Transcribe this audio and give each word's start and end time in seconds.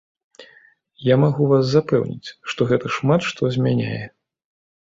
Я 1.13 1.17
магу 1.23 1.43
вас 1.51 1.63
запэўніць, 1.73 2.33
што 2.53 2.61
гэта 2.73 2.93
шмат 2.97 3.21
што 3.29 3.41
змяняе. 3.59 4.05